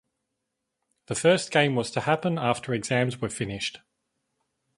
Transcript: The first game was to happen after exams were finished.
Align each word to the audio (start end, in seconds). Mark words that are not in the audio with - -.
The 1.05 1.13
first 1.13 1.51
game 1.51 1.75
was 1.75 1.91
to 1.91 1.99
happen 2.01 2.39
after 2.39 2.73
exams 2.73 3.21
were 3.21 3.29
finished. 3.29 3.81